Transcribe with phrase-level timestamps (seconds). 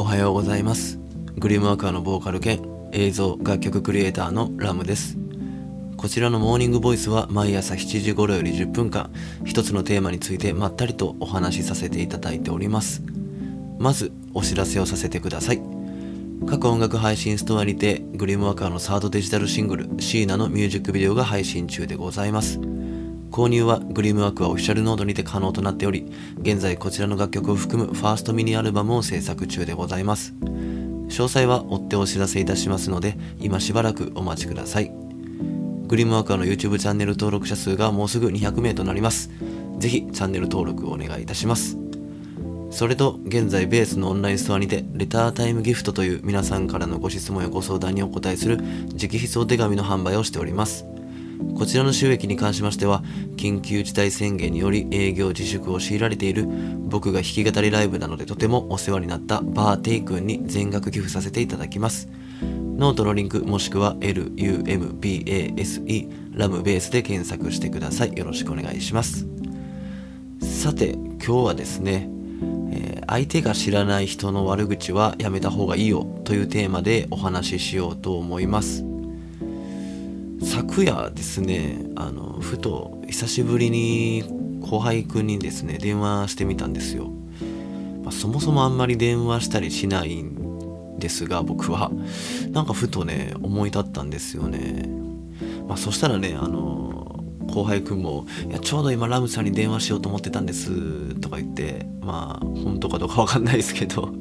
[0.00, 0.98] おはようございます。
[1.36, 2.58] グリムワーカーのボーカル兼
[2.92, 5.18] 映像楽曲クリエイターのラムです。
[5.98, 9.10] こちらのモーニングボイスは毎朝7時頃より10分間
[9.44, 13.02] 一つのテーマについてまったりとお話しさせていただいております。
[13.78, 15.60] まずお知らせをさせてください。
[16.48, 22.58] 各音楽配信ストアにてグリムワーカーのサードデジタルシングルシーナのミュージックビデオが配信中でございます。
[23.30, 30.34] 購入はグリムワークはオフィシャルノードにて可能となっており現在こちらの楽曲を含むファーストミニアルバムを制作中でございます。
[31.08, 34.92] 詳細は追ってお知らせいたしますので今しばらくお待ちください。
[35.86, 39.30] グリムワーカーの YouTube チャンネル登録者数がもうすぐ200名となります。
[39.78, 41.76] ぜひチャンネル登録をお願いいたします。
[42.70, 50.86] それと現在ベースのオンラインストアにてレタータイムギフトという皆さんからのご質問やご相談にお答えする直筆お手紙の販売をしております。
[51.56, 53.02] こちらの収益に関しましては、
[53.36, 62.08] 緊急事態宣言により営業自粛を強いられている僕が弾き語りライブなのでとてもお世話になったバーテイ君に全額寄付させていただきます。
[62.42, 64.38] ノートのリンクもしくは LUMBASE
[66.32, 68.16] ラムベースで検索してください。
[68.16, 69.26] よろしくお願いします。
[70.40, 72.08] さて、今日はですね、
[72.72, 78.89] えー、相手が知らない人の悪口はやめた方がいいよというテーマでお話ししようと思います。
[80.42, 84.24] 昨夜ですねあのふと久しぶりに
[84.62, 87.10] 後輩くんにですね電話してみたんですよ、
[88.02, 91.90] まあ、そもそもあんまり電話したりしないんですが僕は。
[92.50, 94.88] なんかふとね思い立ったんですよね、
[95.68, 104.12] まあ、そしたらねあの後輩くんも「いやちょうど今ラムさんに電話しようと思ってたんです」とか言ってまあ本当かどうかわかんないですけど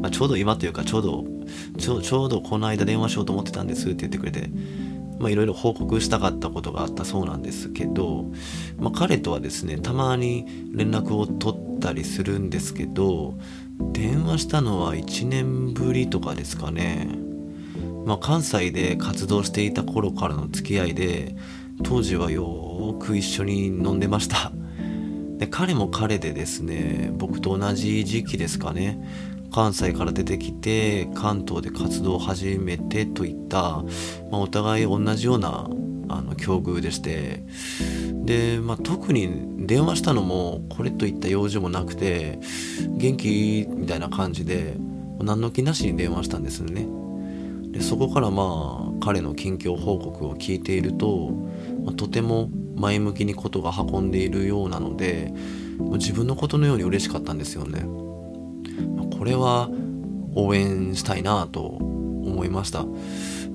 [0.00, 1.24] まちょうど今というかちょうど
[1.78, 4.50] ちょうどこの間電話しようと思ってたんですって言ってくれて、
[5.26, 8.26] いろいろ報告したかったことがあったそうなんですけど、
[8.78, 13.34] まあ、彼とはですねたまに連絡を取ったりするんですけど
[13.92, 17.08] 電話したのは1年ぶりとかですかね、
[18.04, 21.34] まあ、関西で活動していた頃からの付き合いで
[21.82, 24.52] 当時はよく一緒に飲んでました。
[25.38, 29.00] で彼も彼でですね僕と同じ時期ですかね。
[29.52, 33.82] 関西から出てきて関東で活動を始めてといった、
[34.30, 35.68] まあ、お互い同じような
[36.10, 37.44] あの境遇でして
[38.24, 42.38] で、まあ、特に電話したのもこれといった用事もなくて
[42.96, 44.76] 元気みたいな感じで
[45.20, 46.86] 何の気なしに電話したんですね
[47.72, 51.30] でそこからまあ彼の近況報告を聞いていると、
[51.84, 55.32] まあ、とても前向きにことが運んでいるようなので
[55.78, 58.07] 自分のことのように嬉しかったんですよね。
[59.18, 59.68] これは
[60.34, 62.84] 応援したいなと思いました。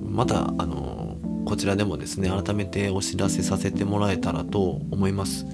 [0.01, 5.46] またあのこちらでもですね改めてお知らせさせてもらえたらと思います。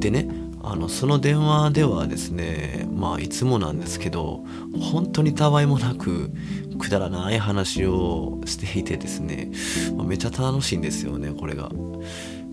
[0.00, 0.28] でね
[0.62, 4.44] あのその電話ではですねまあいつもなんですけど
[4.80, 6.30] 本当にたわいもなく
[6.78, 9.50] くだらない話をしていてですね、
[9.96, 11.70] まあ、めちゃ楽しいんですよねこれが。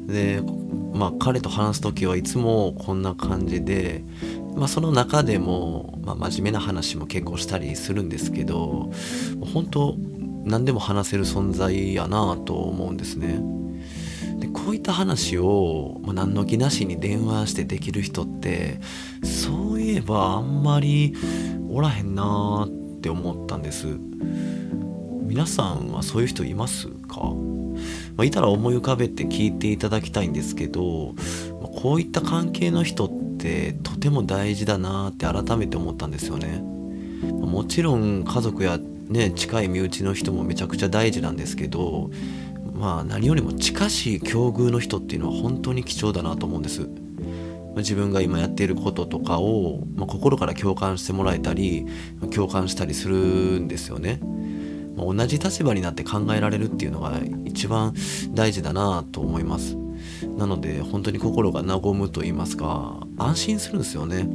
[0.07, 0.41] で
[0.93, 4.03] まあ彼と話す時はいつもこんな感じで
[4.55, 8.91] まあ、その中でも、まあ、真面目な話も結構したりするんですけど
[9.53, 9.95] 本当
[10.43, 13.39] 何でも話せる存在やなと思うんですね。
[14.39, 18.79] でこういった話を、まあ、何の気なしに電話してできる人って
[19.23, 21.15] そういえばあんまり
[21.69, 23.87] おらへんなって思ったんです。
[25.21, 27.31] 皆さんはそういう人いますか、
[28.21, 31.15] まあ、いたら思い浮かべて聞いていただきたいんですけど、
[31.59, 36.61] まあ、こういった関係の人ってとても大事だなって改めて思ったんですよね。
[37.23, 42.11] もちろん家族やね近い身内の人もめちゃくちゃ大事なんですけど
[42.73, 46.87] まあ何よりも近しい境遇の人っていうのは本当に貴重だなと思うんです。
[47.77, 51.87] 自分が今やっていることとかを、まあ、心から共感してもらえたり
[52.29, 54.19] 共感したりするんですよね、
[54.97, 57.93] 同じ立場になって考えられるっていうのが一番
[58.33, 59.77] 大事だなと思います。
[60.37, 64.27] なので本当に心が和むと言いますか安心するんですよね。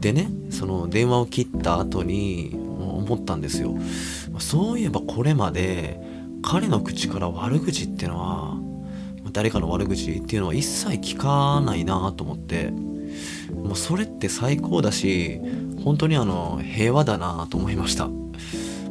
[0.00, 3.76] でねその電話を切った後に思ったんですよ。
[4.38, 6.00] そういえばこれまで
[6.42, 8.56] 彼の口から悪口っていうのは
[9.32, 12.70] 誰かの悪口っていうのは一切聞かないなと思って
[13.52, 15.40] もうそれって最高だし
[15.84, 18.21] 本当にあの平和だなと思いました。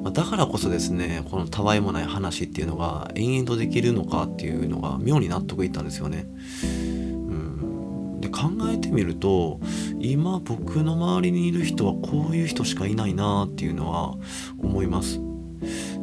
[0.03, 6.25] まだからこそですねこのたわいもない話っていうのが延々とできるのかっていうのが妙に納得いったんですよね。
[6.63, 9.59] うんで考えてみると
[9.99, 14.15] 今僕の周りにいる人はこういう人しかいないなっていうのは
[14.59, 15.19] 思います。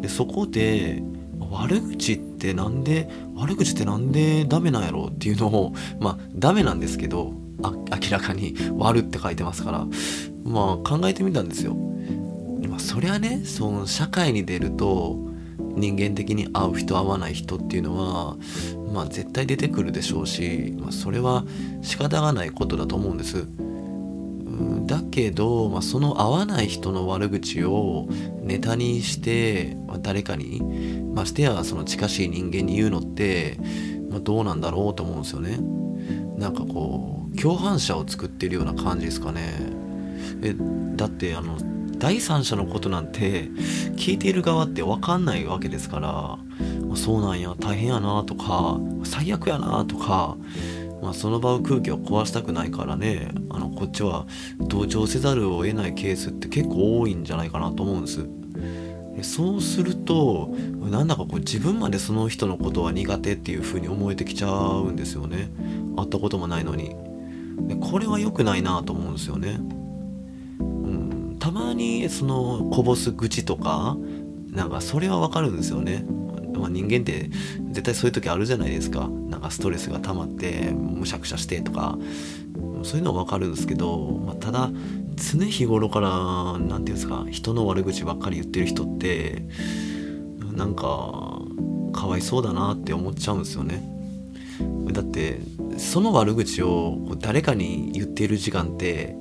[0.00, 1.02] でそこで
[1.50, 9.86] 悪口ってなんで悪口ってなんでダメなんやろうっていうのをまあダメなんですけど明らかに「悪」って書いてますから
[10.44, 11.76] まあ考えてみたんですよ。
[12.88, 15.18] そりゃねその社会に出ると
[15.58, 18.38] 人間的に会う人会わない人っていうのは
[18.94, 21.44] まあ絶対出てくるでしょうし、まあ、それは
[21.82, 23.46] 仕方がないことだと思うんです。
[24.86, 28.08] だけど、まあ、その合わない人の悪口を
[28.40, 30.62] ネタにして、まあ、誰かに
[31.14, 33.58] ましてやその近しい人間に言うのって、
[34.08, 35.58] まあ、どうなんだろうと思うんですよね。
[36.38, 39.42] なんかこう共犯者を作ってるような感じですかね。
[40.42, 40.54] え
[40.96, 41.58] だってあの
[41.98, 43.44] 第三者のことなんて
[43.96, 46.38] 聞いている側って分かんないわけですから、ま
[46.94, 50.36] あ、そうなんや大変やなとか最悪やなとか、
[51.02, 54.26] まあ、その場を空気を壊したくないからねあのこっちは
[54.58, 58.26] 同調せざるを得ないケースって結構多いんじゃないかなと思うんです。
[59.20, 65.50] そうするとなんだかこう自分までその人のことは苦手っていう風に思えてきちゃうんですよね。
[65.96, 66.94] 会ったこともないのに。
[67.80, 69.58] これは良くないなと思うんですよね。
[71.48, 73.96] たまにそのこぼす愚痴とか
[74.50, 76.04] なんかそれはわかるんですよね、
[76.52, 77.30] まあ、人間って
[77.70, 79.08] 絶対そういう時あるじゃないですか。
[79.08, 81.96] なんかストレスが溜まってむしゃくしゃしてとか。
[82.82, 84.70] そういうのはわかるんですけど、まあ、ただ
[85.16, 86.10] 常日頃から
[86.58, 89.42] 何て言うんですか人の悪口ばっかり言ってる人って
[90.52, 91.40] なんか
[91.92, 93.82] かわいそうだなって思っちゃうんですよね。
[94.92, 95.40] だって
[95.78, 99.16] その悪口を誰かに言っている時間って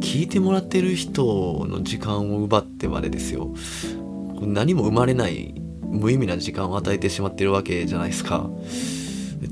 [0.00, 3.54] 聞いてもらってる人の時間を奪ってまでですよ。
[4.40, 8.50] 何も生まれない無意味な時間を与えてしまってるわけじゃないですか。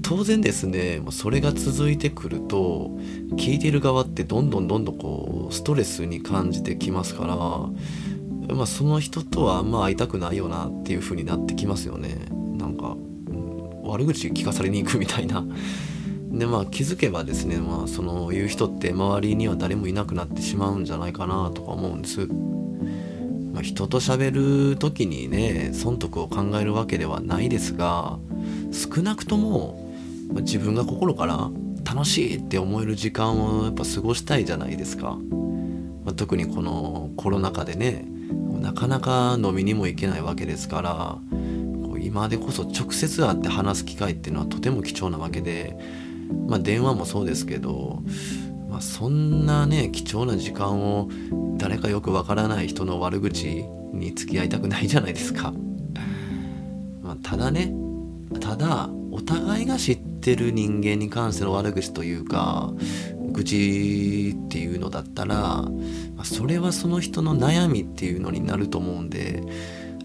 [0.03, 2.97] 当然ですねそれが続いてくると
[3.32, 12.17] 聞いてる側ってどんどんどんどんこうストレスに感じてきますからまあその人とはあんま会いたくないよなっていう風になってきますよね。
[12.56, 12.97] なんか、
[13.85, 15.44] 悪口聞かされに行くみたいな。
[16.31, 22.29] でまあ気づけばですねまあそのいう人って周りには誰もいなくなってしまうんじゃないかなとか思うんです。
[23.53, 28.19] まあ、人と喋る時にね損得を考えるわけではないですが
[28.71, 29.93] 少なくとも、
[30.43, 31.50] 自分が心から
[31.85, 35.19] 楽しいって思える時間をやっぱ過ごしたいじゃないですか。
[36.05, 38.06] まあ、特にこのコロナ禍でね
[38.61, 41.19] なかなか飲みにも行けないわけですから
[42.00, 45.77] 今でこそ直接会って話す機会っていうのはとても貴重なわけで
[46.49, 48.03] まあ、電話もそうですけど、
[48.69, 51.09] まあ、そんなね貴重な時間を
[51.56, 55.53] 誰かよくわからない人の悪口に付き合いたくないじゃないですか。
[57.03, 57.73] まあ、ただね
[58.41, 62.73] ただお互いが知ってる人間に関しての悪口というか
[63.32, 65.71] 愚痴っていうのだったら、ま
[66.19, 69.43] あ、それはその人の悩みっていうのになると思うんで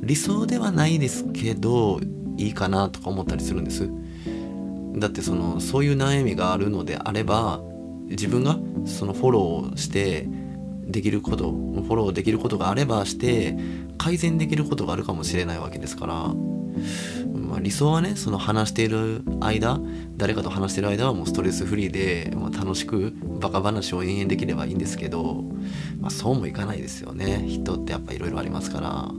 [0.01, 1.99] 理想ではないですけど
[2.37, 3.89] いいかなとか思ったりするんです。
[4.97, 7.61] だってそのそういう悩みがあるのであれば
[8.07, 10.27] 自分がそのフォローして
[10.87, 13.57] できることフォローできることがあればして
[13.97, 16.33] 改善できることがあるかもしれないわけですから、
[17.55, 19.79] まあ、理想はねその話している間
[20.17, 25.45] 誰かと話している間はもうストレスフリーで、まあ、楽しくバカ話を延々できればいいんですけど、
[26.01, 29.11] まあ、そうもいかないですよね人ってやっぱいろいろありますから。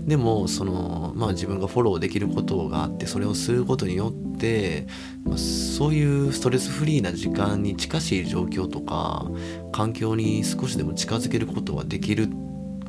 [0.00, 4.86] でもその、まあ、自分がフォローできることがあってそれをすることによって、
[5.24, 9.30] まあ、そういうストレスフリーな時間に近しい状況とか
[9.72, 12.28] 環境に少しでも近づけることはできる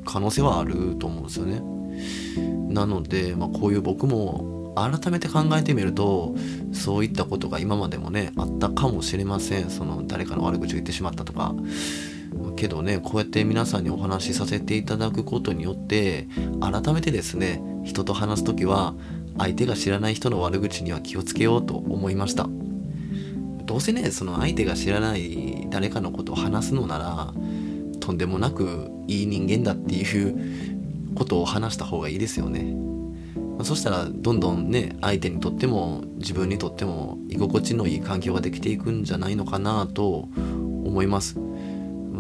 [0.06, 1.62] 可能性はあると思うんですよね。
[2.76, 6.36] なので、まあ、こういう僕も改めて考えてみると
[6.74, 9.70] そういったことが今までもねあったかもしれません。
[9.70, 11.56] その誰かの悪口を言ってしまったとか。
[12.58, 16.28] けどねこうやって皆さんにお話しさせていただくことによって
[16.60, 18.94] 改めてですね人と話す時は
[19.38, 22.50] 相手が知らない人の悪口には気をつけようと思いました。
[23.66, 27.34] どうせねその相手が知らない誰かのことを話すのなら
[28.00, 32.76] とんでもなくいい人間だっていうことを話した方がいいですよね。
[33.64, 41.36] そしたらどんどんね相手にとっても自分にとっても居心地のいい環境ができていくんじゃないのかなと思います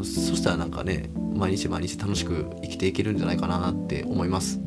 [0.04, 4.60] そしたらなんかね毎日毎日楽しく生きていけるんじゃないかなって思います。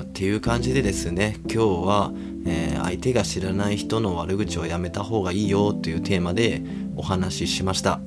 [0.00, 2.12] っていう感じでですね今日は、
[2.46, 6.62] えー、相手が知らない人の悪口をやめた方がいいよというテーマで
[6.96, 8.00] お話ししました。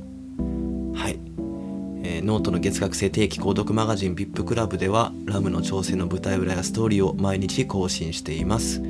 [2.28, 8.82] ノートの月額制定期購読マガジン VIP クラブではラムの挑戦の舞台裏やストーリーを毎日更新しています。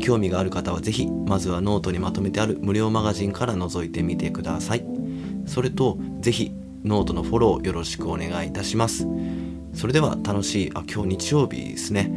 [0.00, 4.86] 興味がある方は是非まずはノートにまとめてある無料マガジンから覗いてみてください。
[5.44, 6.50] それと是非
[6.82, 9.06] ノートのフォローよろしくお願いいたします。
[9.74, 12.10] それでは楽しい、あ、今日日曜日ですね。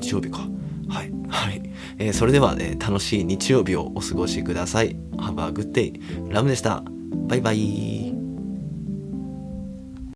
[0.00, 0.40] 日曜日か。
[0.88, 1.12] はい。
[1.28, 1.62] はい。
[1.98, 4.96] えー、それでは、ね、楽しい日曜日をお過ごしください。
[5.18, 5.92] Have a good day.
[6.28, 6.82] ラムでした。
[7.28, 8.01] バイバイ。